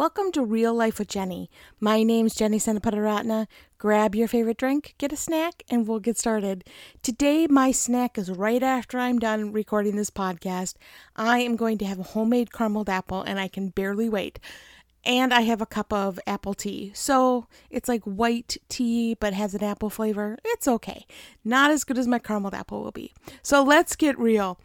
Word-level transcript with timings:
Welcome 0.00 0.32
to 0.32 0.42
Real 0.42 0.72
Life 0.72 0.98
with 0.98 1.08
Jenny. 1.08 1.50
My 1.78 2.02
name's 2.02 2.34
Jenny 2.34 2.58
Sanapadatna. 2.58 3.46
Grab 3.76 4.14
your 4.14 4.28
favorite 4.28 4.56
drink, 4.56 4.94
get 4.96 5.12
a 5.12 5.16
snack, 5.16 5.62
and 5.68 5.86
we'll 5.86 5.98
get 5.98 6.16
started. 6.16 6.64
Today, 7.02 7.46
my 7.46 7.70
snack 7.70 8.16
is 8.16 8.30
right 8.30 8.62
after 8.62 8.98
I'm 8.98 9.18
done 9.18 9.52
recording 9.52 9.96
this 9.96 10.08
podcast. 10.08 10.76
I 11.16 11.40
am 11.40 11.54
going 11.54 11.76
to 11.76 11.84
have 11.84 11.98
a 11.98 12.02
homemade 12.02 12.48
carameled 12.48 12.88
apple, 12.88 13.20
and 13.20 13.38
I 13.38 13.48
can 13.48 13.68
barely 13.68 14.08
wait. 14.08 14.38
And 15.04 15.34
I 15.34 15.42
have 15.42 15.60
a 15.60 15.66
cup 15.66 15.92
of 15.92 16.18
apple 16.26 16.54
tea. 16.54 16.92
So 16.94 17.46
it's 17.68 17.86
like 17.86 18.02
white 18.04 18.56
tea, 18.70 19.12
but 19.20 19.34
has 19.34 19.52
an 19.52 19.62
apple 19.62 19.90
flavor. 19.90 20.38
It's 20.46 20.66
okay. 20.66 21.04
Not 21.44 21.70
as 21.70 21.84
good 21.84 21.98
as 21.98 22.06
my 22.06 22.18
carameled 22.18 22.54
apple 22.54 22.82
will 22.82 22.90
be. 22.90 23.12
So 23.42 23.62
let's 23.62 23.96
get 23.96 24.18
real. 24.18 24.58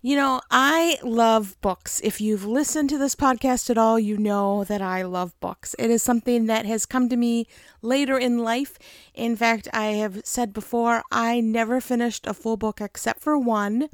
You 0.00 0.14
know, 0.14 0.40
I 0.48 0.98
love 1.02 1.60
books. 1.60 2.00
If 2.04 2.20
you've 2.20 2.44
listened 2.44 2.88
to 2.90 2.98
this 2.98 3.16
podcast 3.16 3.68
at 3.68 3.76
all, 3.76 3.98
you 3.98 4.16
know 4.16 4.62
that 4.62 4.80
I 4.80 5.02
love 5.02 5.38
books. 5.40 5.74
It 5.76 5.90
is 5.90 6.04
something 6.04 6.46
that 6.46 6.66
has 6.66 6.86
come 6.86 7.08
to 7.08 7.16
me 7.16 7.48
later 7.82 8.16
in 8.16 8.38
life. 8.38 8.78
In 9.12 9.34
fact, 9.34 9.66
I 9.72 9.86
have 9.86 10.20
said 10.24 10.52
before, 10.52 11.02
I 11.10 11.40
never 11.40 11.80
finished 11.80 12.28
a 12.28 12.34
full 12.34 12.56
book 12.56 12.80
except 12.80 13.20
for 13.20 13.36
one 13.36 13.88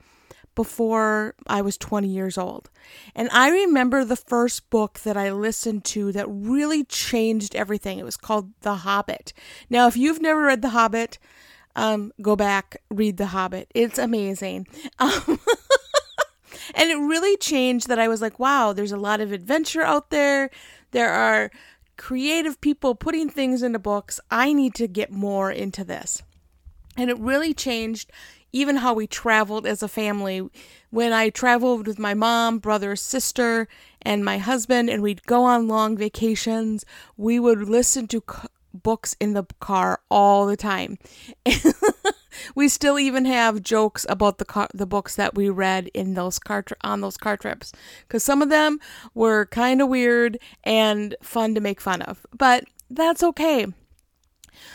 before 0.55 1.37
I 1.47 1.63
was 1.63 1.79
20 1.79 2.07
years 2.07 2.37
old. 2.37 2.69
And 3.15 3.31
I 3.31 3.49
remember 3.49 4.05
the 4.05 4.15
first 4.15 4.69
book 4.69 5.01
that 5.05 5.17
I 5.17 5.33
listened 5.33 5.87
to 5.87 6.13
that 6.13 6.27
really 6.29 6.85
changed 6.85 7.57
everything. 7.57 7.99
It 7.99 8.05
was 8.05 8.19
called 8.19 8.53
The 8.61 8.75
Hobbit. 8.75 9.33
Now, 9.71 9.87
if 9.87 9.97
you've 9.97 10.21
never 10.21 10.43
read 10.43 10.61
The 10.61 10.69
Hobbit, 10.69 11.19
um, 11.77 12.13
go 12.21 12.37
back, 12.37 12.77
read 12.91 13.17
The 13.17 13.27
Hobbit. 13.27 13.71
It's 13.75 13.99
amazing. 13.99 14.67
Um, 14.99 15.41
and 16.75 16.91
it 16.91 16.97
really 16.97 17.37
changed 17.37 17.89
that 17.89 17.99
I 17.99 18.09
was 18.09 18.21
like, 18.21 18.39
wow, 18.39 18.73
there's 18.73 18.93
a 18.93 18.99
lot 18.99 19.21
of 19.21 19.33
adventure 19.33 19.83
out 19.83 20.11
there. 20.11 20.51
There 20.91 21.11
are 21.11 21.51
creative 21.97 22.61
people 22.61 22.95
putting 22.95 23.29
things 23.29 23.63
into 23.63 23.79
books. 23.79 24.21
I 24.31 24.53
need 24.53 24.75
to 24.75 24.89
get 24.89 25.11
more 25.11 25.51
into 25.51 25.85
this. 25.85 26.23
And 26.97 27.11
it 27.11 27.19
really 27.19 27.55
changed 27.55 28.11
even 28.53 28.77
how 28.77 28.95
we 28.95 29.07
traveled 29.07 29.67
as 29.67 29.83
a 29.83 29.89
family. 29.89 30.49
When 30.91 31.13
I 31.13 31.31
traveled 31.31 31.87
with 31.87 31.99
my 31.99 32.15
mom, 32.15 32.59
brother, 32.59 32.95
sister, 32.95 33.67
and 34.03 34.25
my 34.25 34.39
husband, 34.39 34.89
and 34.89 35.03
we'd 35.03 35.25
go 35.25 35.45
on 35.45 35.67
long 35.67 35.97
vacations, 35.97 36.85
we 37.17 37.41
would 37.41 37.69
listen 37.69 38.07
to 38.09 38.23
books 38.73 39.17
in 39.21 39.35
the 39.35 39.45
car 39.61 40.01
all 40.09 40.47
the 40.47 40.57
time. 40.57 40.99
we 42.55 42.69
still 42.69 42.99
even 42.99 43.25
have 43.25 43.63
jokes 43.63 44.07
about 44.09 44.39
the 44.39 44.45
car, 44.45 44.69
the 44.75 44.87
books 44.87 45.17
that 45.17 45.35
we 45.35 45.49
read 45.49 45.89
in 45.95 46.15
those 46.15 46.39
car 46.39 46.63
tri- 46.63 46.77
on 46.83 47.01
those 47.01 47.17
car 47.17 47.37
trips 47.37 47.73
because 48.07 48.23
some 48.23 48.43
of 48.43 48.49
them 48.49 48.79
were 49.15 49.47
kind 49.47 49.81
of 49.81 49.89
weird 49.89 50.39
and 50.63 51.15
fun 51.23 51.55
to 51.55 51.61
make 51.61 51.81
fun 51.81 52.03
of. 52.03 52.27
But 52.37 52.65
that's 52.91 53.23
okay. 53.23 53.67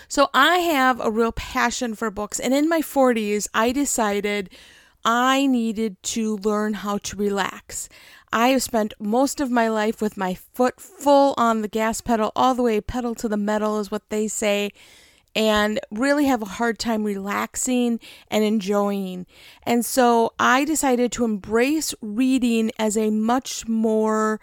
So 0.07 0.29
I 0.33 0.57
have 0.57 0.99
a 0.99 1.11
real 1.11 1.31
passion 1.31 1.95
for 1.95 2.11
books 2.11 2.39
and 2.39 2.53
in 2.53 2.67
my 2.67 2.81
40s 2.81 3.47
I 3.53 3.71
decided 3.71 4.49
I 5.05 5.45
needed 5.45 6.01
to 6.03 6.37
learn 6.37 6.73
how 6.73 6.97
to 6.99 7.15
relax. 7.15 7.87
I 8.31 8.49
have 8.49 8.61
spent 8.61 8.93
most 8.99 9.39
of 9.39 9.49
my 9.49 9.69
life 9.69 10.01
with 10.01 10.17
my 10.17 10.35
foot 10.35 10.79
full 10.79 11.33
on 11.37 11.61
the 11.61 11.67
gas 11.67 12.01
pedal, 12.01 12.31
all 12.35 12.53
the 12.53 12.61
way 12.61 12.79
pedal 12.79 13.15
to 13.15 13.27
the 13.27 13.37
metal, 13.37 13.79
is 13.79 13.89
what 13.89 14.09
they 14.09 14.27
say, 14.27 14.71
and 15.35 15.79
really 15.91 16.25
have 16.25 16.41
a 16.41 16.45
hard 16.45 16.79
time 16.79 17.03
relaxing 17.03 17.99
and 18.29 18.43
enjoying. 18.43 19.25
And 19.63 19.85
so 19.85 20.33
I 20.39 20.65
decided 20.65 21.11
to 21.13 21.25
embrace 21.25 21.93
reading 22.01 22.71
as 22.77 22.97
a 22.97 23.09
much 23.09 23.67
more 23.67 24.39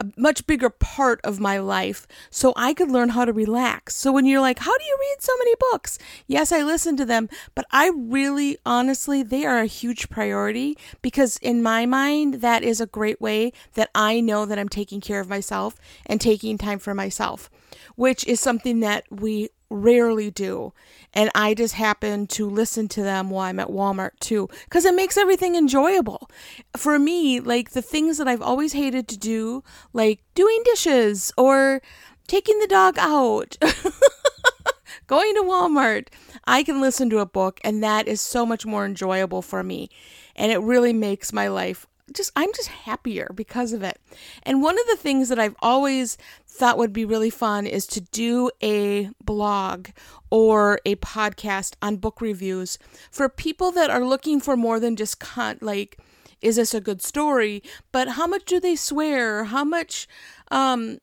a 0.00 0.06
much 0.16 0.46
bigger 0.46 0.70
part 0.70 1.20
of 1.24 1.40
my 1.40 1.58
life 1.58 2.06
so 2.30 2.52
I 2.56 2.72
could 2.72 2.90
learn 2.90 3.10
how 3.10 3.24
to 3.24 3.32
relax. 3.32 3.96
So 3.96 4.12
when 4.12 4.26
you're 4.26 4.40
like, 4.40 4.60
how 4.60 4.76
do 4.76 4.84
you 4.84 4.96
read 4.98 5.22
so 5.22 5.36
many 5.38 5.54
books? 5.58 5.98
Yes, 6.26 6.52
I 6.52 6.62
listen 6.62 6.96
to 6.98 7.04
them, 7.04 7.28
but 7.54 7.66
I 7.72 7.90
really, 7.94 8.58
honestly, 8.64 9.22
they 9.22 9.44
are 9.44 9.58
a 9.58 9.66
huge 9.66 10.08
priority 10.08 10.78
because 11.02 11.36
in 11.38 11.62
my 11.62 11.86
mind, 11.86 12.34
that 12.34 12.62
is 12.62 12.80
a 12.80 12.86
great 12.86 13.20
way 13.20 13.52
that 13.74 13.90
I 13.94 14.20
know 14.20 14.46
that 14.46 14.58
I'm 14.58 14.68
taking 14.68 15.00
care 15.00 15.20
of 15.20 15.28
myself 15.28 15.74
and 16.06 16.20
taking 16.20 16.58
time 16.58 16.78
for 16.78 16.94
myself, 16.94 17.50
which 17.96 18.24
is 18.26 18.40
something 18.40 18.80
that 18.80 19.04
we 19.10 19.50
rarely 19.70 20.30
do. 20.30 20.72
And 21.12 21.30
I 21.34 21.54
just 21.54 21.74
happen 21.74 22.26
to 22.28 22.48
listen 22.48 22.88
to 22.88 23.02
them 23.02 23.30
while 23.30 23.46
I'm 23.46 23.60
at 23.60 23.68
Walmart 23.68 24.18
too, 24.20 24.48
because 24.64 24.84
it 24.84 24.94
makes 24.94 25.16
everything 25.16 25.54
enjoyable. 25.54 26.30
For 26.76 26.98
me, 26.98 27.40
like 27.40 27.70
the 27.70 27.82
things 27.82 28.18
that 28.18 28.28
I've 28.28 28.42
always 28.42 28.72
hated 28.72 29.08
to 29.08 29.18
do, 29.18 29.62
like 29.92 30.20
doing 30.34 30.62
dishes 30.64 31.32
or 31.36 31.82
taking 32.26 32.58
the 32.58 32.66
dog 32.66 32.96
out, 32.98 33.56
going 35.06 35.34
to 35.34 35.42
Walmart, 35.42 36.08
I 36.44 36.62
can 36.62 36.80
listen 36.80 37.10
to 37.10 37.18
a 37.18 37.26
book, 37.26 37.60
and 37.64 37.82
that 37.82 38.06
is 38.06 38.20
so 38.20 38.44
much 38.46 38.66
more 38.66 38.84
enjoyable 38.84 39.42
for 39.42 39.62
me. 39.62 39.88
And 40.36 40.52
it 40.52 40.58
really 40.58 40.92
makes 40.92 41.32
my 41.32 41.48
life 41.48 41.86
just 42.14 42.30
I'm 42.36 42.52
just 42.54 42.68
happier 42.68 43.30
because 43.34 43.72
of 43.72 43.82
it. 43.82 43.98
And 44.42 44.62
one 44.62 44.78
of 44.78 44.86
the 44.86 44.96
things 44.96 45.28
that 45.28 45.38
I've 45.38 45.56
always 45.60 46.16
thought 46.46 46.78
would 46.78 46.92
be 46.92 47.04
really 47.04 47.30
fun 47.30 47.66
is 47.66 47.86
to 47.88 48.00
do 48.00 48.50
a 48.62 49.10
blog 49.22 49.88
or 50.30 50.80
a 50.84 50.96
podcast 50.96 51.74
on 51.82 51.96
book 51.96 52.20
reviews 52.20 52.78
for 53.10 53.28
people 53.28 53.70
that 53.72 53.90
are 53.90 54.04
looking 54.04 54.40
for 54.40 54.56
more 54.56 54.80
than 54.80 54.96
just 54.96 55.20
con- 55.20 55.58
like 55.60 55.98
is 56.40 56.54
this 56.56 56.72
a 56.72 56.80
good 56.80 57.02
story, 57.02 57.62
but 57.90 58.10
how 58.10 58.26
much 58.26 58.44
do 58.44 58.60
they 58.60 58.76
swear? 58.76 59.44
How 59.44 59.64
much 59.64 60.06
um 60.50 60.98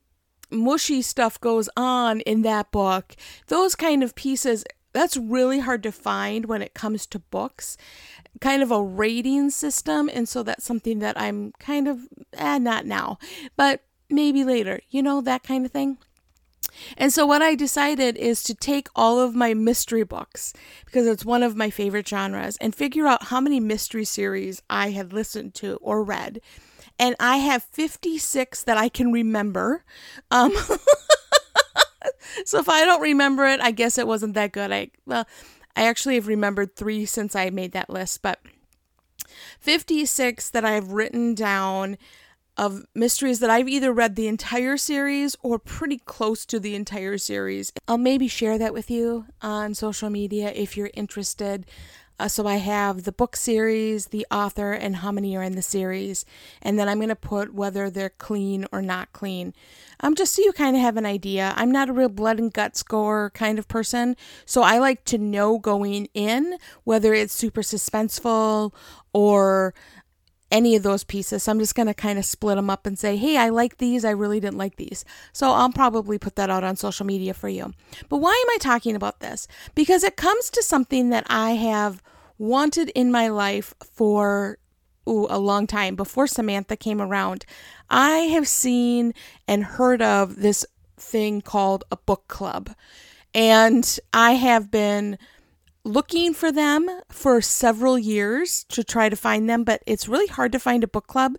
mushy 0.50 1.02
stuff 1.02 1.40
goes 1.40 1.68
on 1.76 2.20
in 2.20 2.42
that 2.42 2.70
book? 2.70 3.14
Those 3.48 3.74
kind 3.74 4.02
of 4.02 4.14
pieces 4.14 4.64
that's 4.96 5.16
really 5.16 5.60
hard 5.60 5.82
to 5.82 5.92
find 5.92 6.46
when 6.46 6.62
it 6.62 6.74
comes 6.74 7.06
to 7.06 7.18
books 7.18 7.76
kind 8.40 8.62
of 8.62 8.70
a 8.70 8.82
rating 8.82 9.50
system 9.50 10.10
and 10.12 10.28
so 10.28 10.42
that's 10.42 10.64
something 10.64 10.98
that 11.00 11.18
i'm 11.20 11.52
kind 11.58 11.86
of 11.86 12.08
eh, 12.34 12.58
not 12.58 12.86
now 12.86 13.18
but 13.56 13.82
maybe 14.08 14.44
later 14.44 14.80
you 14.90 15.02
know 15.02 15.20
that 15.20 15.42
kind 15.42 15.66
of 15.66 15.72
thing. 15.72 15.98
And 16.98 17.12
so 17.12 17.24
what 17.24 17.42
i 17.42 17.54
decided 17.54 18.16
is 18.16 18.42
to 18.44 18.54
take 18.54 18.88
all 18.94 19.18
of 19.18 19.34
my 19.34 19.54
mystery 19.54 20.02
books 20.04 20.52
because 20.84 21.06
it's 21.06 21.24
one 21.24 21.42
of 21.42 21.56
my 21.56 21.70
favorite 21.70 22.08
genres 22.08 22.56
and 22.58 22.74
figure 22.74 23.06
out 23.06 23.24
how 23.24 23.40
many 23.40 23.60
mystery 23.60 24.04
series 24.04 24.62
i 24.68 24.90
had 24.90 25.12
listened 25.12 25.54
to 25.54 25.76
or 25.80 26.02
read. 26.02 26.40
And 26.98 27.16
i 27.20 27.38
have 27.38 27.62
56 27.62 28.62
that 28.64 28.76
i 28.76 28.88
can 28.88 29.12
remember 29.12 29.84
um 30.30 30.52
so 32.44 32.58
if 32.58 32.68
I 32.68 32.84
don't 32.84 33.00
remember 33.00 33.46
it, 33.46 33.60
I 33.60 33.70
guess 33.70 33.98
it 33.98 34.06
wasn't 34.06 34.34
that 34.34 34.52
good. 34.52 34.72
I 34.72 34.90
well, 35.06 35.26
I 35.74 35.86
actually 35.86 36.14
have 36.14 36.26
remembered 36.26 36.76
3 36.76 37.04
since 37.06 37.36
I 37.36 37.50
made 37.50 37.72
that 37.72 37.90
list, 37.90 38.22
but 38.22 38.40
56 39.60 40.50
that 40.50 40.64
I've 40.64 40.92
written 40.92 41.34
down 41.34 41.98
of 42.56 42.86
mysteries 42.94 43.40
that 43.40 43.50
I've 43.50 43.68
either 43.68 43.92
read 43.92 44.16
the 44.16 44.28
entire 44.28 44.76
series 44.76 45.36
or 45.42 45.58
pretty 45.58 45.98
close 45.98 46.46
to 46.46 46.58
the 46.58 46.74
entire 46.74 47.18
series. 47.18 47.72
I'll 47.86 47.98
maybe 47.98 48.28
share 48.28 48.56
that 48.58 48.72
with 48.72 48.90
you 48.90 49.26
on 49.42 49.74
social 49.74 50.08
media 50.08 50.52
if 50.54 50.76
you're 50.76 50.90
interested. 50.94 51.66
Uh, 52.18 52.28
so 52.28 52.46
I 52.46 52.56
have 52.56 53.02
the 53.04 53.12
book 53.12 53.36
series, 53.36 54.06
the 54.06 54.26
author, 54.30 54.72
and 54.72 54.96
how 54.96 55.12
many 55.12 55.36
are 55.36 55.42
in 55.42 55.54
the 55.54 55.62
series. 55.62 56.24
And 56.62 56.78
then 56.78 56.88
I'm 56.88 56.98
going 56.98 57.08
to 57.08 57.16
put 57.16 57.54
whether 57.54 57.90
they're 57.90 58.10
clean 58.10 58.66
or 58.72 58.80
not 58.80 59.12
clean. 59.12 59.54
Um, 60.00 60.14
just 60.14 60.34
so 60.34 60.42
you 60.42 60.52
kind 60.52 60.76
of 60.76 60.82
have 60.82 60.96
an 60.96 61.06
idea. 61.06 61.52
I'm 61.56 61.70
not 61.70 61.88
a 61.88 61.92
real 61.92 62.08
blood 62.08 62.38
and 62.38 62.52
guts 62.52 62.82
gore 62.82 63.30
kind 63.30 63.58
of 63.58 63.68
person. 63.68 64.16
So 64.44 64.62
I 64.62 64.78
like 64.78 65.04
to 65.06 65.18
know 65.18 65.58
going 65.58 66.08
in 66.14 66.58
whether 66.84 67.14
it's 67.14 67.34
super 67.34 67.62
suspenseful 67.62 68.72
or 69.12 69.74
any 70.50 70.76
of 70.76 70.82
those 70.82 71.04
pieces. 71.04 71.42
So 71.42 71.52
I'm 71.52 71.58
just 71.58 71.74
going 71.74 71.88
to 71.88 71.94
kind 71.94 72.18
of 72.18 72.24
split 72.24 72.56
them 72.56 72.70
up 72.70 72.86
and 72.86 72.98
say, 72.98 73.16
hey, 73.16 73.36
I 73.36 73.48
like 73.48 73.78
these. 73.78 74.04
I 74.04 74.10
really 74.10 74.40
didn't 74.40 74.58
like 74.58 74.76
these. 74.76 75.04
So 75.32 75.50
I'll 75.50 75.72
probably 75.72 76.18
put 76.18 76.36
that 76.36 76.50
out 76.50 76.64
on 76.64 76.76
social 76.76 77.06
media 77.06 77.34
for 77.34 77.48
you. 77.48 77.72
But 78.08 78.18
why 78.18 78.30
am 78.30 78.54
I 78.54 78.58
talking 78.58 78.94
about 78.94 79.20
this? 79.20 79.48
Because 79.74 80.04
it 80.04 80.16
comes 80.16 80.50
to 80.50 80.62
something 80.62 81.10
that 81.10 81.26
I 81.28 81.52
have 81.52 82.02
wanted 82.38 82.90
in 82.90 83.10
my 83.10 83.28
life 83.28 83.74
for 83.80 84.58
ooh, 85.08 85.26
a 85.30 85.38
long 85.38 85.66
time 85.66 85.96
before 85.96 86.26
Samantha 86.26 86.76
came 86.76 87.00
around. 87.00 87.44
I 87.90 88.18
have 88.18 88.48
seen 88.48 89.14
and 89.48 89.64
heard 89.64 90.02
of 90.02 90.36
this 90.36 90.64
thing 90.96 91.40
called 91.40 91.84
a 91.90 91.96
book 91.96 92.28
club. 92.28 92.70
And 93.34 93.98
I 94.12 94.32
have 94.32 94.70
been 94.70 95.18
looking 95.86 96.34
for 96.34 96.50
them 96.50 96.88
for 97.08 97.40
several 97.40 97.96
years 97.96 98.64
to 98.64 98.82
try 98.82 99.08
to 99.08 99.16
find 99.16 99.48
them, 99.48 99.62
but 99.62 99.82
it's 99.86 100.08
really 100.08 100.26
hard 100.26 100.50
to 100.52 100.58
find 100.58 100.82
a 100.82 100.88
book 100.88 101.06
club, 101.06 101.36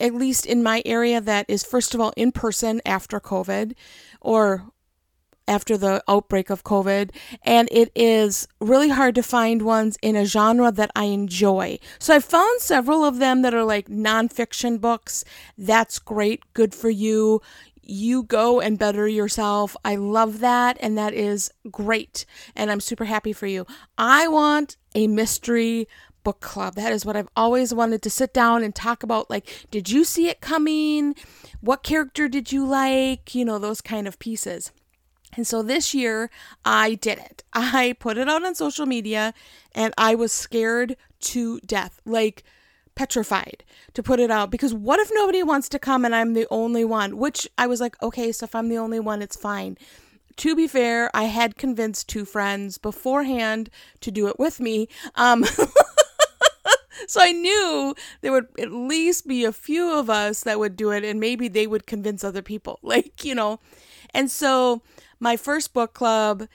at 0.00 0.14
least 0.14 0.46
in 0.46 0.62
my 0.62 0.82
area, 0.86 1.20
that 1.20 1.44
is, 1.48 1.62
first 1.64 1.94
of 1.94 2.00
all, 2.00 2.14
in 2.16 2.32
person 2.32 2.80
after 2.86 3.20
COVID 3.20 3.74
or 4.20 4.72
after 5.46 5.78
the 5.78 6.02
outbreak 6.08 6.50
of 6.50 6.64
COVID, 6.64 7.10
and 7.42 7.68
it 7.72 7.90
is 7.94 8.46
really 8.60 8.90
hard 8.90 9.14
to 9.14 9.22
find 9.22 9.62
ones 9.62 9.96
in 10.02 10.14
a 10.14 10.24
genre 10.24 10.70
that 10.70 10.90
I 10.94 11.04
enjoy. 11.04 11.78
So 11.98 12.14
I 12.14 12.20
found 12.20 12.60
several 12.60 13.04
of 13.04 13.18
them 13.18 13.42
that 13.42 13.54
are 13.54 13.64
like 13.64 13.88
nonfiction 13.88 14.80
books. 14.80 15.24
That's 15.56 15.98
great, 15.98 16.42
good 16.52 16.74
for 16.74 16.90
you. 16.90 17.40
You 17.88 18.22
go 18.22 18.60
and 18.60 18.78
better 18.78 19.08
yourself. 19.08 19.74
I 19.84 19.96
love 19.96 20.40
that, 20.40 20.76
and 20.80 20.96
that 20.98 21.14
is 21.14 21.50
great, 21.70 22.26
and 22.54 22.70
I'm 22.70 22.80
super 22.80 23.06
happy 23.06 23.32
for 23.32 23.46
you. 23.46 23.66
I 23.96 24.28
want 24.28 24.76
a 24.94 25.06
mystery 25.06 25.88
book 26.22 26.40
club. 26.40 26.74
That 26.74 26.92
is 26.92 27.06
what 27.06 27.16
I've 27.16 27.30
always 27.34 27.72
wanted 27.72 28.02
to 28.02 28.10
sit 28.10 28.34
down 28.34 28.62
and 28.62 28.74
talk 28.74 29.02
about. 29.02 29.30
Like, 29.30 29.66
did 29.70 29.90
you 29.90 30.04
see 30.04 30.28
it 30.28 30.42
coming? 30.42 31.14
What 31.62 31.82
character 31.82 32.28
did 32.28 32.52
you 32.52 32.66
like? 32.66 33.34
You 33.34 33.46
know, 33.46 33.58
those 33.58 33.80
kind 33.80 34.06
of 34.06 34.18
pieces. 34.18 34.70
And 35.36 35.46
so 35.46 35.62
this 35.62 35.94
year 35.94 36.30
I 36.64 36.94
did 36.94 37.18
it. 37.18 37.42
I 37.52 37.96
put 37.98 38.18
it 38.18 38.28
out 38.28 38.44
on 38.44 38.54
social 38.54 38.84
media 38.86 39.32
and 39.72 39.94
I 39.96 40.14
was 40.14 40.32
scared 40.32 40.96
to 41.20 41.60
death, 41.60 42.00
like 42.04 42.44
petrified 42.98 43.62
to 43.94 44.02
put 44.02 44.18
it 44.18 44.28
out 44.28 44.50
because 44.50 44.74
what 44.74 44.98
if 44.98 45.08
nobody 45.14 45.40
wants 45.40 45.68
to 45.68 45.78
come 45.78 46.04
and 46.04 46.12
I'm 46.12 46.34
the 46.34 46.48
only 46.50 46.84
one? 46.84 47.16
Which 47.16 47.48
I 47.56 47.68
was 47.68 47.80
like, 47.80 48.00
okay, 48.02 48.32
so 48.32 48.42
if 48.42 48.56
I'm 48.56 48.68
the 48.68 48.76
only 48.76 48.98
one, 48.98 49.22
it's 49.22 49.36
fine. 49.36 49.78
To 50.38 50.56
be 50.56 50.66
fair, 50.66 51.08
I 51.14 51.24
had 51.24 51.56
convinced 51.56 52.08
two 52.08 52.24
friends 52.24 52.76
beforehand 52.76 53.70
to 54.00 54.10
do 54.10 54.26
it 54.26 54.36
with 54.36 54.58
me. 54.58 54.88
Um, 55.14 55.44
so 57.06 57.20
I 57.22 57.30
knew 57.30 57.94
there 58.20 58.32
would 58.32 58.48
at 58.58 58.72
least 58.72 59.28
be 59.28 59.44
a 59.44 59.52
few 59.52 59.96
of 59.96 60.10
us 60.10 60.42
that 60.42 60.58
would 60.58 60.76
do 60.76 60.90
it 60.90 61.04
and 61.04 61.20
maybe 61.20 61.46
they 61.46 61.68
would 61.68 61.86
convince 61.86 62.24
other 62.24 62.42
people. 62.42 62.80
Like, 62.88 63.24
you 63.24 63.34
know. 63.34 63.60
And 64.12 64.28
so 64.28 64.82
my 65.20 65.36
first 65.36 65.72
book 65.72 65.94
club 65.94 66.48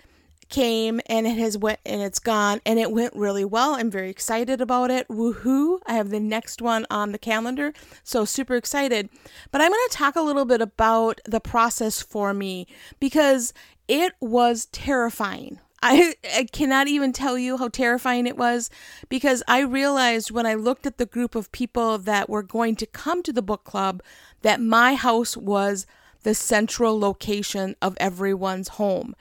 came 0.54 1.02
and 1.08 1.26
it 1.26 1.36
has 1.36 1.58
went 1.58 1.80
and 1.84 2.00
it's 2.00 2.20
gone 2.20 2.62
and 2.64 2.78
it 2.78 2.92
went 2.92 3.16
really 3.16 3.44
well. 3.44 3.74
I'm 3.74 3.90
very 3.90 4.12
excited 4.12 4.62
about 4.62 4.92
it. 4.92 5.08
Woohoo. 5.08 5.80
I 5.88 5.94
have 5.96 6.12
the 6.12 6.20
next 6.20 6.62
one 6.62 6.86
on 6.92 7.12
the 7.12 7.18
calendar. 7.18 7.74
So 8.04 8.24
super 8.24 8.56
excited. 8.56 9.10
But 9.52 9.62
I'm 9.62 9.72
going 9.72 9.88
to 9.90 9.98
talk 9.98 10.16
a 10.16 10.22
little 10.22 10.46
bit 10.46 10.62
about 10.62 11.20
the 11.26 11.40
process 11.40 12.04
for 12.04 12.36
me 12.36 12.68
because 13.00 13.52
it 13.88 14.14
was 14.22 14.68
terrifying. 14.68 15.60
I, 15.82 16.14
I 16.34 16.44
cannot 16.46 16.88
even 16.88 17.14
tell 17.14 17.38
you 17.38 17.58
how 17.58 17.68
terrifying 17.68 18.28
it 18.28 18.38
was 18.38 18.70
because 19.10 19.42
I 19.48 19.62
realized 19.62 20.30
when 20.30 20.46
I 20.46 20.54
looked 20.54 20.86
at 20.86 21.00
the 21.00 21.08
group 21.08 21.34
of 21.34 21.52
people 21.52 21.98
that 21.98 22.30
were 22.30 22.44
going 22.44 22.76
to 22.76 22.86
come 22.86 23.24
to 23.24 23.34
the 23.34 23.42
book 23.42 23.64
club 23.64 24.04
that 24.44 24.62
my 24.62 24.94
house 24.94 25.36
was 25.36 25.88
the 26.22 26.36
central 26.36 26.98
location 26.98 27.76
of 27.82 27.98
everyone's 28.00 28.70
home. 28.70 29.16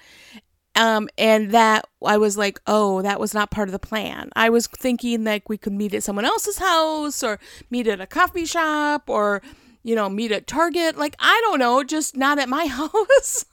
Um, 0.74 1.08
and 1.19 1.50
that 1.50 1.86
I 2.04 2.16
was 2.16 2.38
like, 2.38 2.60
oh, 2.66 3.02
that 3.02 3.20
was 3.20 3.34
not 3.34 3.50
part 3.50 3.69
of 3.69 3.72
the 3.72 3.78
plan. 3.78 4.30
I 4.34 4.48
was 4.48 4.66
thinking 4.66 5.24
like 5.24 5.48
we 5.48 5.58
could 5.58 5.72
meet 5.72 5.94
at 5.94 6.02
someone 6.02 6.24
else's 6.24 6.58
house 6.58 7.22
or 7.22 7.38
meet 7.70 7.86
at 7.86 8.00
a 8.00 8.06
coffee 8.06 8.46
shop 8.46 9.08
or, 9.08 9.42
you 9.82 9.94
know, 9.94 10.08
meet 10.08 10.32
at 10.32 10.46
Target. 10.46 10.96
Like, 10.96 11.14
I 11.19 11.38
don't 11.44 11.58
know, 11.58 11.82
just 11.84 12.16
not 12.16 12.38
at 12.38 12.48
my 12.48 12.66
house. 12.69 13.44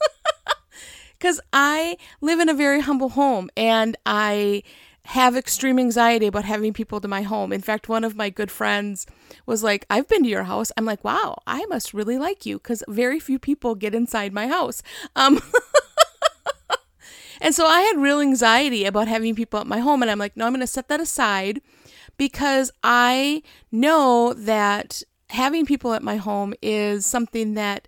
Because 1.17 1.41
I 1.51 1.97
live 2.21 2.39
in 2.39 2.47
a 2.47 2.53
very 2.53 2.79
humble 2.79 3.09
home 3.09 3.49
and 3.57 3.97
I 4.05 4.63
have 5.09 5.35
extreme 5.35 5.79
anxiety 5.79 6.27
about 6.27 6.45
having 6.45 6.71
people 6.71 7.01
to 7.01 7.07
my 7.07 7.23
home. 7.23 7.51
In 7.51 7.61
fact, 7.61 7.89
one 7.89 8.03
of 8.03 8.15
my 8.15 8.29
good 8.29 8.51
friends 8.51 9.07
was 9.45 9.63
like, 9.63 9.85
I've 9.89 10.07
been 10.07 10.21
to 10.21 10.29
your 10.29 10.43
house. 10.43 10.71
I'm 10.77 10.85
like, 10.85 11.03
wow, 11.03 11.41
I 11.47 11.65
must 11.65 11.95
really 11.95 12.19
like 12.19 12.45
you 12.45 12.57
because 12.59 12.83
very 12.87 13.19
few 13.19 13.39
people 13.39 13.73
get 13.73 13.95
inside 13.95 14.33
my 14.33 14.47
house. 14.47 14.83
Um, 15.15 15.41
and 17.41 17.55
so 17.55 17.65
I 17.65 17.81
had 17.81 17.97
real 17.97 18.19
anxiety 18.19 18.85
about 18.85 19.07
having 19.07 19.35
people 19.35 19.59
at 19.59 19.67
my 19.67 19.79
home. 19.79 20.01
And 20.01 20.11
I'm 20.11 20.19
like, 20.19 20.35
no, 20.35 20.45
I'm 20.45 20.53
going 20.53 20.61
to 20.61 20.67
set 20.67 20.87
that 20.89 20.99
aside 20.99 21.61
because 22.17 22.71
I 22.83 23.43
know 23.71 24.33
that 24.33 25.03
having 25.29 25.65
people 25.65 25.93
at 25.93 26.03
my 26.03 26.17
home 26.17 26.53
is 26.61 27.05
something 27.05 27.53
that 27.53 27.87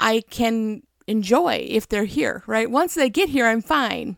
I 0.00 0.22
can 0.30 0.82
enjoy 1.06 1.66
if 1.68 1.88
they're 1.88 2.04
here, 2.04 2.42
right? 2.46 2.70
Once 2.70 2.94
they 2.94 3.10
get 3.10 3.28
here, 3.28 3.46
I'm 3.46 3.62
fine. 3.62 4.16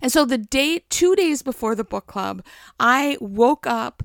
And 0.00 0.10
so 0.10 0.24
the 0.24 0.38
day, 0.38 0.84
two 0.88 1.14
days 1.14 1.42
before 1.42 1.74
the 1.74 1.84
book 1.84 2.06
club, 2.06 2.42
I 2.80 3.18
woke 3.20 3.66
up 3.66 4.02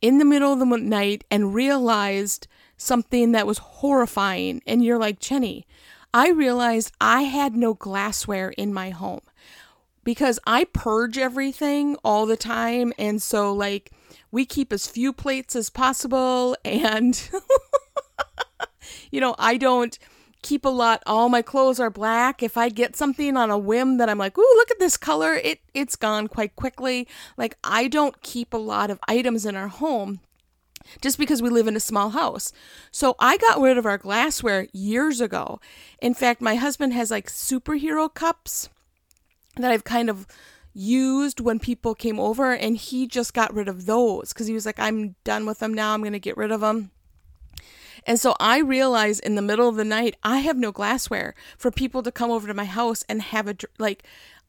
in 0.00 0.18
the 0.18 0.24
middle 0.24 0.52
of 0.52 0.58
the 0.58 0.64
night 0.64 1.24
and 1.30 1.54
realized 1.54 2.46
something 2.76 3.32
that 3.32 3.46
was 3.46 3.58
horrifying. 3.58 4.62
And 4.66 4.84
you're 4.84 4.98
like, 4.98 5.20
Jenny, 5.20 5.66
I 6.14 6.30
realized 6.30 6.92
I 7.00 7.22
had 7.22 7.56
no 7.56 7.74
glassware 7.74 8.50
in 8.50 8.72
my 8.72 8.90
home 8.90 9.22
because 10.04 10.38
I 10.46 10.62
purge 10.62 11.18
everything 11.18 11.96
all 12.04 12.24
the 12.24 12.36
time. 12.36 12.92
And 12.96 13.20
so, 13.20 13.52
like, 13.52 13.90
we 14.30 14.46
keep 14.46 14.72
as 14.72 14.86
few 14.86 15.12
plates 15.12 15.56
as 15.56 15.70
possible. 15.70 16.56
And, 16.64 17.30
you 19.10 19.20
know, 19.20 19.34
I 19.40 19.56
don't 19.56 19.98
keep 20.42 20.64
a 20.64 20.68
lot. 20.68 21.02
All 21.04 21.28
my 21.28 21.42
clothes 21.42 21.80
are 21.80 21.90
black. 21.90 22.44
If 22.44 22.56
I 22.56 22.68
get 22.68 22.94
something 22.94 23.36
on 23.36 23.50
a 23.50 23.58
whim 23.58 23.96
that 23.96 24.08
I'm 24.08 24.18
like, 24.18 24.38
"Ooh, 24.38 24.54
look 24.56 24.70
at 24.70 24.78
this 24.78 24.96
color." 24.96 25.34
It 25.34 25.60
it's 25.72 25.96
gone 25.96 26.28
quite 26.28 26.54
quickly. 26.54 27.08
Like 27.36 27.56
I 27.64 27.88
don't 27.88 28.22
keep 28.22 28.54
a 28.54 28.58
lot 28.58 28.90
of 28.90 29.00
items 29.08 29.46
in 29.46 29.56
our 29.56 29.68
home 29.68 30.20
just 31.00 31.18
because 31.18 31.42
we 31.42 31.50
live 31.50 31.66
in 31.66 31.76
a 31.76 31.80
small 31.80 32.10
house. 32.10 32.52
So 32.90 33.14
I 33.18 33.36
got 33.36 33.60
rid 33.60 33.78
of 33.78 33.86
our 33.86 33.98
glassware 33.98 34.68
years 34.72 35.20
ago. 35.20 35.60
In 36.00 36.14
fact, 36.14 36.40
my 36.40 36.54
husband 36.56 36.92
has 36.92 37.10
like 37.10 37.28
superhero 37.28 38.12
cups 38.12 38.68
that 39.56 39.70
I've 39.70 39.84
kind 39.84 40.10
of 40.10 40.26
used 40.72 41.40
when 41.40 41.60
people 41.60 41.94
came 41.94 42.18
over 42.18 42.52
and 42.52 42.76
he 42.76 43.06
just 43.06 43.32
got 43.32 43.54
rid 43.54 43.68
of 43.68 43.86
those 43.86 44.32
cuz 44.32 44.48
he 44.48 44.54
was 44.54 44.66
like 44.66 44.80
I'm 44.80 45.14
done 45.22 45.46
with 45.46 45.60
them 45.60 45.72
now. 45.72 45.94
I'm 45.94 46.00
going 46.00 46.12
to 46.12 46.18
get 46.18 46.36
rid 46.36 46.50
of 46.50 46.60
them. 46.60 46.90
And 48.06 48.20
so 48.20 48.34
I 48.38 48.58
realized 48.58 49.22
in 49.24 49.34
the 49.34 49.42
middle 49.42 49.68
of 49.68 49.76
the 49.76 49.84
night, 49.84 50.16
I 50.22 50.38
have 50.38 50.56
no 50.56 50.72
glassware 50.72 51.34
for 51.56 51.70
people 51.70 52.02
to 52.02 52.12
come 52.12 52.30
over 52.30 52.46
to 52.46 52.54
my 52.54 52.66
house 52.66 53.02
and 53.08 53.22
have 53.22 53.48
a, 53.48 53.56
like, 53.78 54.04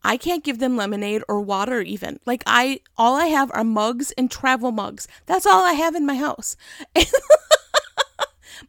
I 0.05 0.17
can't 0.17 0.43
give 0.43 0.59
them 0.59 0.77
lemonade 0.77 1.23
or 1.27 1.41
water 1.41 1.81
even. 1.81 2.19
Like, 2.25 2.43
I, 2.45 2.81
all 2.97 3.15
I 3.15 3.25
have 3.25 3.51
are 3.53 3.63
mugs 3.63 4.11
and 4.11 4.29
travel 4.29 4.71
mugs. 4.71 5.07
That's 5.25 5.45
all 5.45 5.63
I 5.65 5.73
have 5.73 5.95
in 5.95 6.05
my 6.05 6.15
house. 6.15 6.55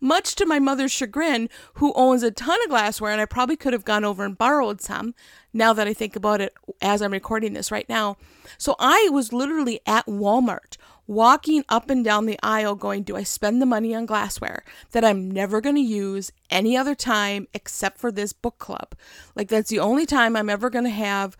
Much 0.00 0.35
to 0.37 0.47
my 0.47 0.59
mother's 0.59 0.91
chagrin, 0.91 1.49
who 1.75 1.93
owns 1.94 2.23
a 2.23 2.31
ton 2.31 2.59
of 2.65 2.71
glassware, 2.71 3.12
and 3.12 3.21
I 3.21 3.27
probably 3.27 3.56
could 3.56 3.73
have 3.73 3.85
gone 3.85 4.05
over 4.05 4.25
and 4.25 4.37
borrowed 4.37 4.81
some 4.81 5.15
now 5.53 5.73
that 5.73 5.87
I 5.87 5.93
think 5.93 6.17
about 6.17 6.41
it 6.41 6.55
as 6.81 7.03
I'm 7.03 7.12
recording 7.12 7.53
this 7.53 7.71
right 7.71 7.88
now. 7.88 8.17
So 8.59 8.75
I 8.79 9.09
was 9.12 9.33
literally 9.33 9.81
at 9.87 10.06
Walmart 10.06 10.77
walking 11.06 11.64
up 11.69 11.91
and 11.91 12.05
down 12.05 12.26
the 12.26 12.38
aisle 12.43 12.75
going, 12.75 13.03
Do 13.03 13.17
I 13.17 13.23
spend 13.23 13.61
the 13.61 13.67
money 13.67 13.94
on 13.94 14.06
glassware 14.06 14.64
that 14.93 15.05
I'm 15.05 15.31
never 15.31 15.61
going 15.61 15.76
to 15.76 15.81
use 15.81 16.32
any 16.50 16.76
other 16.76 16.94
time 16.94 17.49
except 17.55 17.99
for 17.99 18.11
this 18.11 18.33
book 18.33 18.59
club? 18.59 18.95
Like, 19.35 19.49
that's 19.49 19.71
the 19.71 19.80
only 19.80 20.07
time 20.07 20.37
I'm 20.37 20.50
ever 20.50 20.71
going 20.71 20.85
to 20.85 20.90
have 20.90 21.37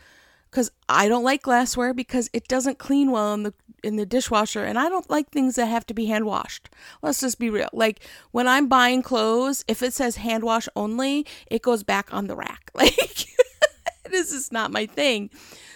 because 0.51 0.71
I 0.89 1.09
don't 1.09 1.25
like 1.25 1.43
glassware 1.43 1.93
because 1.93 2.31
it 2.33 2.49
doesn't 2.49 2.79
clean 2.79 3.11
well 3.11 3.35
in 3.35 3.43
the 3.43 3.55
in 3.83 3.97
the 3.97 4.07
dishwasher 4.07 4.65
and 4.65 4.79
I 4.79 4.89
don't 4.89 5.09
like 5.11 5.31
things 5.31 5.57
that 5.57 5.67
have 5.67 5.87
to 5.87 5.95
be 5.95 6.07
hand 6.07 6.25
washed. 6.25 6.71
Let's 7.03 7.21
just 7.21 7.39
be 7.39 7.51
real. 7.51 7.69
Like 7.73 8.01
when 8.31 8.49
I'm 8.49 8.67
buying 8.67 9.03
clothes, 9.03 9.65
if 9.69 9.83
it 9.83 9.93
says 9.93 10.17
hand 10.17 10.45
wash 10.45 10.67
only, 10.75 11.27
it 11.49 11.63
goes 11.63 11.83
back 11.83 12.13
on 12.13 12.27
the 12.27 12.37
rack. 12.37 12.71
Like 12.75 13.27
this 14.11 14.33
is 14.33 14.51
not 14.51 14.71
my 14.71 14.87
thing. 14.87 15.31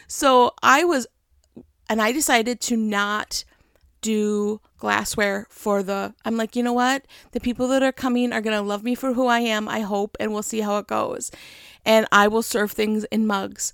So 0.06 0.52
I 0.62 0.84
was 0.84 1.06
and 1.88 2.00
I 2.00 2.12
decided 2.12 2.60
to 2.62 2.76
not 2.76 3.44
do 4.00 4.60
glassware 4.78 5.46
for 5.50 5.82
the 5.82 6.14
I'm 6.24 6.36
like, 6.36 6.56
you 6.56 6.62
know 6.62 6.72
what? 6.72 7.04
The 7.32 7.40
people 7.40 7.68
that 7.68 7.82
are 7.82 7.92
coming 7.92 8.32
are 8.32 8.40
going 8.40 8.56
to 8.56 8.62
love 8.62 8.82
me 8.82 8.94
for 8.94 9.14
who 9.14 9.26
I 9.26 9.40
am, 9.40 9.68
I 9.68 9.80
hope, 9.80 10.16
and 10.18 10.32
we'll 10.32 10.42
see 10.42 10.60
how 10.60 10.78
it 10.78 10.86
goes. 10.86 11.30
And 11.84 12.06
I 12.12 12.28
will 12.28 12.42
serve 12.42 12.72
things 12.72 13.04
in 13.04 13.26
mugs. 13.26 13.72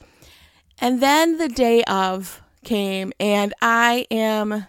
And 0.78 1.02
then 1.02 1.38
the 1.38 1.48
day 1.48 1.82
of 1.84 2.42
came 2.64 3.12
and 3.18 3.54
I 3.62 4.06
am 4.10 4.66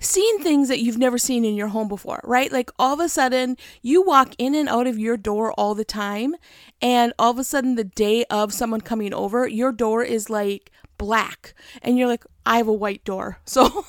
seeing 0.00 0.38
things 0.38 0.68
that 0.68 0.80
you've 0.80 0.98
never 0.98 1.18
seen 1.18 1.44
in 1.44 1.54
your 1.54 1.68
home 1.68 1.88
before, 1.88 2.20
right? 2.24 2.50
Like 2.50 2.70
all 2.78 2.94
of 2.94 3.00
a 3.00 3.08
sudden 3.08 3.56
you 3.82 4.02
walk 4.02 4.34
in 4.38 4.54
and 4.54 4.68
out 4.68 4.86
of 4.86 4.98
your 4.98 5.16
door 5.16 5.52
all 5.52 5.74
the 5.74 5.84
time 5.84 6.34
and 6.80 7.12
all 7.18 7.30
of 7.30 7.38
a 7.38 7.44
sudden 7.44 7.74
the 7.74 7.84
day 7.84 8.24
of 8.30 8.52
someone 8.52 8.80
coming 8.80 9.12
over, 9.12 9.46
your 9.46 9.72
door 9.72 10.02
is 10.02 10.30
like 10.30 10.70
black 10.96 11.54
and 11.82 11.98
you're 11.98 12.08
like, 12.08 12.24
I 12.46 12.58
have 12.58 12.68
a 12.68 12.72
white 12.72 13.04
door. 13.04 13.38
So 13.48 13.84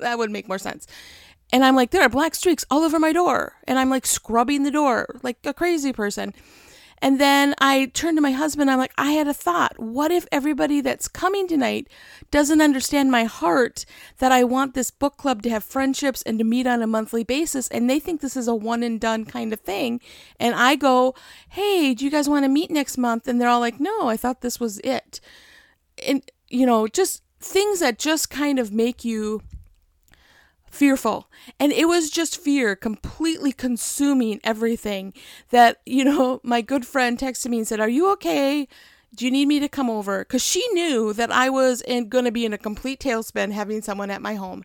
that 0.00 0.18
would 0.18 0.30
make 0.30 0.48
more 0.48 0.58
sense. 0.58 0.86
And 1.52 1.64
I'm 1.64 1.76
like, 1.76 1.90
there 1.90 2.02
are 2.02 2.08
black 2.08 2.34
streaks 2.34 2.64
all 2.70 2.82
over 2.82 2.98
my 2.98 3.12
door. 3.12 3.54
And 3.66 3.78
I'm 3.78 3.90
like 3.90 4.06
scrubbing 4.06 4.64
the 4.64 4.70
door 4.70 5.06
like 5.22 5.38
a 5.44 5.54
crazy 5.54 5.92
person. 5.92 6.34
And 7.00 7.20
then 7.20 7.54
I 7.58 7.86
turned 7.94 8.16
to 8.16 8.22
my 8.22 8.32
husband. 8.32 8.70
I'm 8.70 8.78
like, 8.78 8.92
I 8.98 9.12
had 9.12 9.28
a 9.28 9.34
thought. 9.34 9.78
What 9.78 10.10
if 10.10 10.26
everybody 10.32 10.80
that's 10.80 11.06
coming 11.06 11.46
tonight 11.46 11.88
doesn't 12.30 12.60
understand 12.60 13.10
my 13.10 13.24
heart 13.24 13.84
that 14.18 14.32
I 14.32 14.42
want 14.44 14.74
this 14.74 14.90
book 14.90 15.16
club 15.16 15.42
to 15.42 15.50
have 15.50 15.62
friendships 15.62 16.22
and 16.22 16.38
to 16.38 16.44
meet 16.44 16.66
on 16.66 16.82
a 16.82 16.88
monthly 16.88 17.22
basis? 17.22 17.68
And 17.68 17.88
they 17.88 18.00
think 18.00 18.20
this 18.20 18.36
is 18.36 18.48
a 18.48 18.54
one 18.54 18.82
and 18.82 19.00
done 19.00 19.24
kind 19.24 19.52
of 19.52 19.60
thing. 19.60 20.00
And 20.40 20.54
I 20.54 20.74
go, 20.74 21.14
Hey, 21.50 21.94
do 21.94 22.04
you 22.04 22.10
guys 22.10 22.28
want 22.28 22.44
to 22.44 22.48
meet 22.48 22.70
next 22.70 22.98
month? 22.98 23.28
And 23.28 23.40
they're 23.40 23.48
all 23.48 23.60
like, 23.60 23.78
No, 23.78 24.08
I 24.08 24.16
thought 24.16 24.40
this 24.40 24.58
was 24.58 24.80
it. 24.80 25.20
And, 26.04 26.28
you 26.48 26.66
know, 26.66 26.88
just 26.88 27.22
things 27.40 27.78
that 27.78 27.98
just 27.98 28.28
kind 28.28 28.58
of 28.58 28.72
make 28.72 29.04
you 29.04 29.42
fearful. 30.70 31.30
And 31.58 31.72
it 31.72 31.86
was 31.86 32.10
just 32.10 32.40
fear 32.40 32.76
completely 32.76 33.52
consuming 33.52 34.40
everything 34.44 35.12
that, 35.50 35.78
you 35.86 36.04
know, 36.04 36.40
my 36.44 36.60
good 36.60 36.86
friend 36.86 37.18
texted 37.18 37.50
me 37.50 37.58
and 37.58 37.68
said, 37.68 37.80
Are 37.80 37.88
you 37.88 38.10
okay? 38.12 38.68
Do 39.14 39.24
you 39.24 39.30
need 39.30 39.46
me 39.46 39.58
to 39.60 39.68
come 39.68 39.88
over? 39.88 40.20
Because 40.20 40.42
she 40.42 40.66
knew 40.72 41.12
that 41.14 41.32
I 41.32 41.48
was 41.48 41.82
going 41.82 42.24
to 42.24 42.30
be 42.30 42.44
in 42.44 42.52
a 42.52 42.58
complete 42.58 43.00
tailspin 43.00 43.52
having 43.52 43.80
someone 43.80 44.10
at 44.10 44.20
my 44.20 44.34
home 44.34 44.64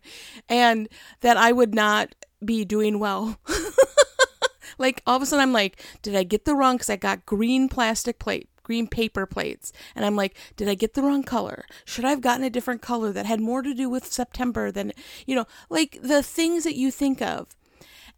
and 0.50 0.89
that 1.22 1.38
I 1.38 1.53
would 1.53 1.74
not 1.74 2.13
be 2.43 2.65
doing 2.65 3.00
well. 3.00 3.38
like 4.77 5.01
all 5.07 5.15
of 5.15 5.22
a 5.22 5.25
sudden, 5.25 5.43
I'm 5.43 5.53
like, 5.53 5.81
Did 6.01 6.15
I 6.15 6.24
get 6.24 6.45
the 6.45 6.55
wrong? 6.55 6.75
Because 6.75 6.89
I 6.89 6.98
got 6.98 7.25
green 7.25 7.69
plastic 7.69 8.19
plate 8.19 8.50
green 8.63 8.88
paper 8.88 9.25
plates. 9.25 9.72
And 9.96 10.05
I'm 10.05 10.15
like, 10.15 10.36
did 10.55 10.67
I 10.67 10.75
get 10.75 10.93
the 10.93 11.03
wrong 11.03 11.24
color? 11.24 11.65
Should 11.86 12.05
I 12.05 12.10
have 12.10 12.22
gotten 12.22 12.43
a 12.43 12.50
different 12.50 12.82
color 12.82 13.12
that 13.12 13.25
had 13.25 13.39
more 13.39 13.62
to 13.62 13.74
do 13.74 13.89
with 13.89 14.12
September 14.12 14.72
than, 14.72 14.93
you 15.25 15.36
know, 15.36 15.46
like 15.70 16.00
the 16.01 16.24
things 16.24 16.63
that 16.63 16.75
you 16.75 16.91
think 16.91 17.22
of. 17.22 17.55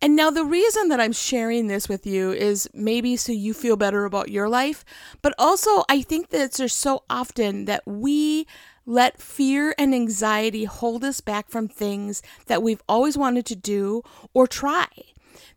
And 0.01 0.15
now, 0.15 0.29
the 0.29 0.43
reason 0.43 0.89
that 0.89 0.99
I'm 0.99 1.13
sharing 1.13 1.67
this 1.67 1.87
with 1.87 2.05
you 2.05 2.31
is 2.33 2.69
maybe 2.73 3.15
so 3.15 3.31
you 3.31 3.53
feel 3.53 3.77
better 3.77 4.03
about 4.03 4.29
your 4.29 4.49
life, 4.49 4.83
but 5.21 5.33
also 5.39 5.85
I 5.87 6.01
think 6.01 6.29
that 6.29 6.51
there's 6.51 6.73
so 6.73 7.03
often 7.09 7.63
that 7.65 7.87
we 7.87 8.45
let 8.85 9.21
fear 9.21 9.73
and 9.77 9.95
anxiety 9.95 10.65
hold 10.65 11.03
us 11.03 11.21
back 11.21 11.49
from 11.49 11.67
things 11.67 12.21
that 12.47 12.61
we've 12.61 12.83
always 12.87 13.17
wanted 13.17 13.45
to 13.47 13.55
do 13.55 14.03
or 14.33 14.47
try 14.47 14.87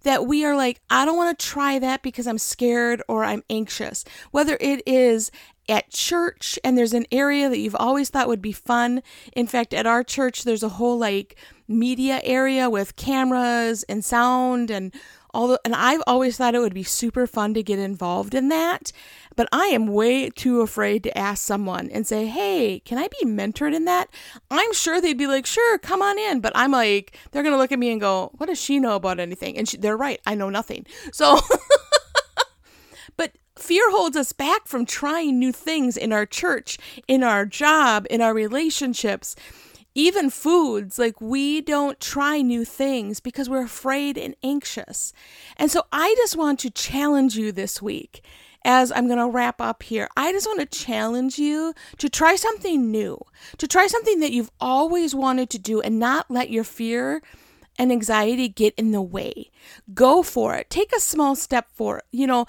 that 0.03 0.27
we 0.27 0.45
are 0.45 0.57
like, 0.57 0.81
I 0.91 1.05
don't 1.05 1.17
want 1.17 1.39
to 1.39 1.47
try 1.47 1.79
that 1.79 2.03
because 2.03 2.27
I'm 2.27 2.39
scared 2.39 3.03
or 3.09 3.25
I'm 3.25 3.43
anxious. 3.51 4.05
Whether 4.31 4.57
it 4.61 4.83
is 4.87 5.31
at 5.69 5.91
church 5.91 6.59
and 6.65 6.79
there's 6.79 6.95
an 6.95 7.07
area 7.13 7.49
that 7.49 7.59
you've 7.59 7.77
always 7.77 8.09
thought 8.09 8.29
would 8.29 8.43
be 8.43 8.53
fun. 8.53 9.03
In 9.35 9.47
fact, 9.47 9.75
at 9.75 9.87
our 9.87 10.03
church, 10.03 10.45
there's 10.45 10.63
a 10.63 10.71
whole 10.71 10.99
like 10.99 11.37
media 11.67 12.21
area 12.25 12.71
with 12.71 12.97
cameras 12.97 13.83
and 13.85 14.05
sound 14.05 14.71
and 14.71 14.95
all 15.39 15.57
and 15.65 15.75
I've 15.75 16.03
always 16.05 16.37
thought 16.37 16.57
it 16.57 16.59
would 16.59 16.75
be 16.75 16.83
super 16.83 17.27
fun 17.29 17.55
to 17.55 17.63
get 17.63 17.79
involved 17.79 18.35
in 18.35 18.49
that. 18.49 18.91
But 19.37 19.49
I 19.53 19.67
am 19.67 19.87
way 19.87 20.31
too 20.31 20.63
afraid 20.63 21.05
to 21.05 21.17
ask 21.17 21.45
someone 21.45 21.89
and 21.91 22.05
say, 22.05 22.27
hey, 22.27 22.81
can 22.81 22.99
I 22.99 23.07
be 23.07 23.25
mentored 23.25 23.73
in 23.73 23.85
that? 23.85 24.09
I'm 24.51 24.73
sure 24.73 25.01
they'd 25.01 25.17
be 25.17 25.29
like, 25.29 25.47
sure, 25.47 25.79
come 25.79 26.03
on 26.03 26.19
in. 26.19 26.41
But 26.41 26.53
I'm 26.57 26.73
like, 26.73 27.17
they're 27.31 27.45
going 27.45 27.53
to 27.55 27.59
look 27.59 27.71
at 27.71 27.79
me 27.79 27.93
and 27.93 28.01
go, 28.01 28.33
what 28.39 28.47
does 28.47 28.61
she 28.61 28.81
know 28.81 28.97
about 28.97 29.21
anything? 29.21 29.57
And 29.57 29.69
she, 29.69 29.77
they're 29.77 29.97
right. 29.97 30.21
I 30.27 30.35
know 30.35 30.51
nothing. 30.51 30.87
So, 31.13 31.39
but 33.17 33.31
fear 33.57 33.89
holds 33.93 34.17
us 34.17 34.33
back 34.33 34.67
from 34.67 34.85
trying 34.85 35.39
new 35.39 35.53
things 35.53 35.97
in 35.97 36.13
our 36.13 36.27
church, 36.27 36.79
in 37.07 37.23
our 37.23 37.47
job, 37.47 38.09
in 38.11 38.21
our 38.21 38.35
relationships 38.35 39.37
even 39.99 40.31
foods, 40.31 40.97
like 40.97 41.21
we 41.21 41.61
don't 41.61 41.99
try 41.99 42.41
new 42.41 42.65
things 42.65 43.19
because 43.19 43.51
we're 43.51 43.65
afraid 43.65 44.17
and 44.17 44.37
anxious. 44.45 45.13
And 45.57 45.73
so 45.73 45.83
I 45.93 46.15
just 46.19 46.37
want 46.37 46.61
to 46.61 46.71
challenge 46.71 47.37
you 47.37 47.51
this 47.51 47.83
week 47.83 48.23
as 48.65 48.93
I'm 48.93 49.09
going 49.09 49.19
to 49.19 49.27
wrap 49.27 49.61
up 49.61 49.83
here, 49.83 50.09
I 50.17 50.31
just 50.31 50.47
want 50.47 50.61
to 50.61 50.67
challenge 50.67 51.39
you 51.39 51.75
to 51.97 52.09
try 52.09 52.37
something 52.37 52.93
new, 52.93 53.19
to 53.57 53.67
try 53.67 53.89
something 53.89 54.21
that 54.21 54.31
you've 54.31 54.53
always 54.61 55.17
wanted 55.17 55.51
to 55.51 55.59
do 55.59 55.81
and 55.81 55.99
not 55.99 56.31
let 56.31 56.51
your 56.51 56.65
fear 56.65 57.21
and 57.77 57.91
anxiety 57.91 58.49
get 58.49 58.75
in 58.77 58.93
the 58.93 59.03
way. 59.03 59.51
Go 59.95 60.23
for 60.23 60.55
it. 60.55 60.71
Take 60.71 60.95
a 60.95 61.01
small 61.01 61.35
step 61.35 61.69
for 61.73 61.99
it. 61.99 62.05
You 62.13 62.27
know, 62.27 62.47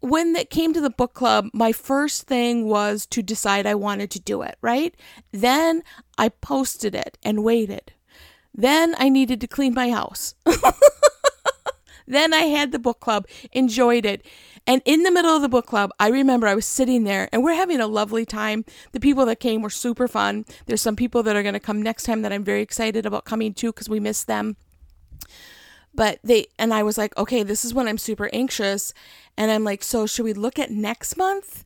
when 0.00 0.36
it 0.36 0.50
came 0.50 0.72
to 0.72 0.80
the 0.80 0.90
book 0.90 1.14
club, 1.14 1.48
my 1.52 1.72
first 1.72 2.24
thing 2.24 2.66
was 2.66 3.06
to 3.06 3.22
decide 3.22 3.66
I 3.66 3.74
wanted 3.74 4.10
to 4.12 4.20
do 4.20 4.42
it, 4.42 4.56
right? 4.60 4.94
Then 5.32 5.82
I 6.18 6.28
posted 6.28 6.94
it 6.94 7.18
and 7.22 7.42
waited. 7.42 7.92
Then 8.54 8.94
I 8.98 9.08
needed 9.08 9.40
to 9.40 9.46
clean 9.46 9.74
my 9.74 9.90
house. 9.90 10.34
then 12.06 12.32
I 12.32 12.42
had 12.42 12.72
the 12.72 12.78
book 12.78 13.00
club, 13.00 13.26
enjoyed 13.52 14.06
it. 14.06 14.24
And 14.66 14.82
in 14.84 15.02
the 15.02 15.10
middle 15.10 15.30
of 15.30 15.42
the 15.42 15.48
book 15.48 15.66
club, 15.66 15.90
I 16.00 16.08
remember 16.08 16.46
I 16.46 16.54
was 16.54 16.66
sitting 16.66 17.04
there 17.04 17.28
and 17.32 17.44
we're 17.44 17.54
having 17.54 17.80
a 17.80 17.86
lovely 17.86 18.24
time. 18.24 18.64
The 18.92 19.00
people 19.00 19.24
that 19.26 19.38
came 19.38 19.62
were 19.62 19.70
super 19.70 20.08
fun. 20.08 20.44
There's 20.66 20.82
some 20.82 20.96
people 20.96 21.22
that 21.22 21.36
are 21.36 21.42
going 21.42 21.54
to 21.54 21.60
come 21.60 21.82
next 21.82 22.04
time 22.04 22.22
that 22.22 22.32
I'm 22.32 22.42
very 22.42 22.62
excited 22.62 23.06
about 23.06 23.24
coming 23.24 23.54
to 23.54 23.72
because 23.72 23.88
we 23.88 24.00
miss 24.00 24.24
them. 24.24 24.56
But 25.96 26.20
they, 26.22 26.46
and 26.58 26.72
I 26.72 26.82
was 26.82 26.98
like, 26.98 27.16
okay, 27.16 27.42
this 27.42 27.64
is 27.64 27.74
when 27.74 27.88
I'm 27.88 27.98
super 27.98 28.30
anxious. 28.32 28.92
And 29.36 29.50
I'm 29.50 29.64
like, 29.64 29.82
so 29.82 30.06
should 30.06 30.24
we 30.24 30.32
look 30.32 30.58
at 30.58 30.70
next 30.70 31.16
month? 31.16 31.64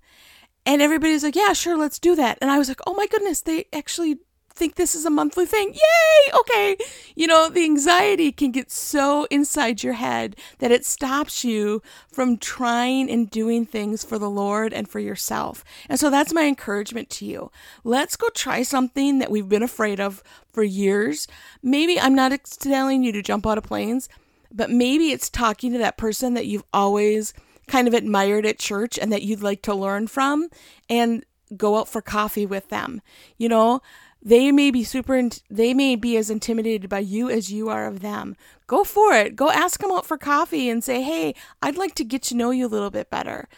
And 0.64 0.80
everybody's 0.80 1.24
like, 1.24 1.36
yeah, 1.36 1.52
sure, 1.52 1.76
let's 1.76 1.98
do 1.98 2.14
that. 2.16 2.38
And 2.40 2.50
I 2.50 2.58
was 2.58 2.68
like, 2.68 2.80
oh 2.86 2.94
my 2.94 3.06
goodness, 3.06 3.40
they 3.40 3.66
actually 3.72 4.18
think 4.60 4.74
this 4.74 4.94
is 4.94 5.06
a 5.06 5.10
monthly 5.10 5.46
thing. 5.46 5.72
Yay! 5.72 6.38
Okay. 6.38 6.76
You 7.16 7.26
know, 7.26 7.48
the 7.48 7.64
anxiety 7.64 8.30
can 8.30 8.50
get 8.50 8.70
so 8.70 9.26
inside 9.30 9.82
your 9.82 9.94
head 9.94 10.36
that 10.58 10.70
it 10.70 10.84
stops 10.84 11.42
you 11.44 11.82
from 12.12 12.36
trying 12.36 13.10
and 13.10 13.30
doing 13.30 13.64
things 13.64 14.04
for 14.04 14.18
the 14.18 14.28
Lord 14.28 14.74
and 14.74 14.86
for 14.86 15.00
yourself. 15.00 15.64
And 15.88 15.98
so 15.98 16.10
that's 16.10 16.34
my 16.34 16.44
encouragement 16.44 17.08
to 17.10 17.24
you. 17.24 17.50
Let's 17.84 18.16
go 18.16 18.28
try 18.28 18.62
something 18.62 19.18
that 19.18 19.30
we've 19.30 19.48
been 19.48 19.62
afraid 19.62 19.98
of 19.98 20.22
for 20.52 20.62
years. 20.62 21.26
Maybe 21.62 21.98
I'm 21.98 22.14
not 22.14 22.38
telling 22.44 23.02
you 23.02 23.12
to 23.12 23.22
jump 23.22 23.46
out 23.46 23.56
of 23.56 23.64
planes, 23.64 24.10
but 24.52 24.68
maybe 24.68 25.10
it's 25.10 25.30
talking 25.30 25.72
to 25.72 25.78
that 25.78 25.96
person 25.96 26.34
that 26.34 26.46
you've 26.46 26.64
always 26.74 27.32
kind 27.66 27.88
of 27.88 27.94
admired 27.94 28.44
at 28.44 28.58
church 28.58 28.98
and 28.98 29.10
that 29.10 29.22
you'd 29.22 29.42
like 29.42 29.62
to 29.62 29.74
learn 29.74 30.06
from 30.06 30.50
and 30.90 31.24
go 31.56 31.78
out 31.78 31.88
for 31.88 32.02
coffee 32.02 32.44
with 32.44 32.68
them. 32.68 33.00
You 33.38 33.48
know, 33.48 33.80
they 34.22 34.52
may 34.52 34.70
be 34.70 34.84
super, 34.84 35.28
they 35.48 35.72
may 35.72 35.96
be 35.96 36.16
as 36.16 36.30
intimidated 36.30 36.88
by 36.90 36.98
you 36.98 37.30
as 37.30 37.50
you 37.50 37.68
are 37.68 37.86
of 37.86 38.00
them. 38.00 38.36
Go 38.66 38.84
for 38.84 39.14
it. 39.14 39.34
Go 39.34 39.50
ask 39.50 39.80
them 39.80 39.90
out 39.90 40.06
for 40.06 40.18
coffee 40.18 40.68
and 40.68 40.84
say, 40.84 41.02
hey, 41.02 41.34
I'd 41.62 41.76
like 41.76 41.94
to 41.96 42.04
get 42.04 42.22
to 42.24 42.36
know 42.36 42.50
you 42.50 42.66
a 42.66 42.68
little 42.68 42.90
bit 42.90 43.10
better. 43.10 43.48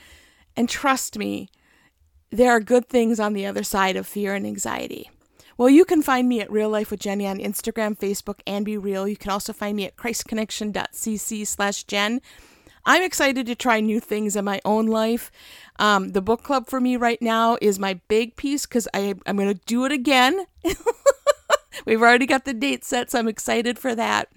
And 0.57 0.69
trust 0.69 1.19
me, 1.19 1.49
there 2.31 2.51
are 2.51 2.61
good 2.61 2.89
things 2.89 3.19
on 3.19 3.33
the 3.33 3.47
other 3.47 3.63
side 3.63 3.97
of 3.97 4.07
fear 4.07 4.35
and 4.35 4.47
anxiety. 4.47 5.11
Well, 5.59 5.69
you 5.69 5.85
can 5.85 6.03
find 6.03 6.29
me 6.29 6.41
at 6.41 6.51
Real 6.51 6.71
Life 6.71 6.91
with 6.91 7.01
Jenny 7.01 7.27
on 7.27 7.39
Instagram, 7.39 7.99
Facebook, 7.99 8.41
and 8.47 8.67
BeReal. 8.67 9.09
You 9.09 9.17
can 9.17 9.31
also 9.31 9.53
find 9.53 9.77
me 9.77 9.85
at 9.85 9.97
christconnection.cc 9.97 11.47
slash 11.47 11.85
Jen. 11.85 12.21
I'm 12.85 13.03
excited 13.03 13.47
to 13.47 13.55
try 13.55 13.81
new 13.81 14.01
things 14.01 14.37
in 14.37 14.45
my 14.45 14.61
own 14.65 14.87
life. 14.87 15.31
Um, 15.79 16.11
the 16.11 16.23
book 16.23 16.43
club 16.43 16.67
for 16.69 16.81
me 16.81 16.97
right 16.97 17.21
now 17.23 17.57
is 17.61 17.79
my 17.79 18.01
big 18.09 18.37
piece 18.37 18.67
because 18.67 18.89
I'm 18.93 19.21
going 19.25 19.55
to 19.55 19.61
do 19.67 19.85
it 19.85 19.93
again. 19.93 20.47
We've 21.87 22.03
already 22.03 22.27
got 22.27 22.45
the 22.45 22.55
date 22.55 22.85
set, 22.85 23.11
so 23.11 23.19
I'm 23.19 23.29
excited 23.29 23.79
for 23.79 23.95
that. 23.95 24.29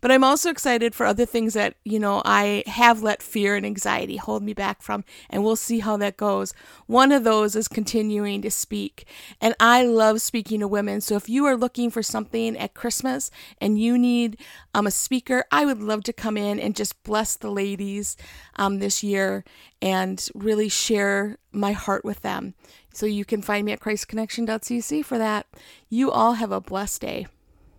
But 0.00 0.10
I'm 0.10 0.24
also 0.24 0.50
excited 0.50 0.94
for 0.94 1.06
other 1.06 1.26
things 1.26 1.54
that, 1.54 1.74
you 1.84 1.98
know, 1.98 2.22
I 2.24 2.64
have 2.66 3.02
let 3.02 3.22
fear 3.22 3.56
and 3.56 3.66
anxiety 3.66 4.16
hold 4.16 4.42
me 4.42 4.52
back 4.52 4.82
from, 4.82 5.04
and 5.30 5.42
we'll 5.42 5.56
see 5.56 5.80
how 5.80 5.96
that 5.98 6.16
goes. 6.16 6.54
One 6.86 7.12
of 7.12 7.24
those 7.24 7.56
is 7.56 7.68
continuing 7.68 8.42
to 8.42 8.50
speak. 8.50 9.06
And 9.40 9.54
I 9.60 9.84
love 9.84 10.20
speaking 10.20 10.60
to 10.60 10.68
women. 10.68 11.00
So 11.00 11.16
if 11.16 11.28
you 11.28 11.44
are 11.46 11.56
looking 11.56 11.90
for 11.90 12.02
something 12.02 12.56
at 12.56 12.74
Christmas 12.74 13.30
and 13.58 13.78
you 13.78 13.98
need 13.98 14.38
um, 14.74 14.86
a 14.86 14.90
speaker, 14.90 15.44
I 15.50 15.64
would 15.64 15.82
love 15.82 16.04
to 16.04 16.12
come 16.12 16.36
in 16.36 16.58
and 16.60 16.76
just 16.76 17.02
bless 17.02 17.36
the 17.36 17.50
ladies 17.50 18.16
um, 18.56 18.78
this 18.78 19.02
year 19.02 19.44
and 19.82 20.26
really 20.34 20.68
share 20.68 21.38
my 21.52 21.72
heart 21.72 22.04
with 22.04 22.22
them. 22.22 22.54
So 22.92 23.06
you 23.06 23.24
can 23.24 23.42
find 23.42 23.66
me 23.66 23.72
at 23.72 23.80
christconnection.cc 23.80 25.04
for 25.04 25.18
that. 25.18 25.46
You 25.90 26.10
all 26.10 26.34
have 26.34 26.50
a 26.50 26.60
blessed 26.60 27.02
day. 27.02 27.26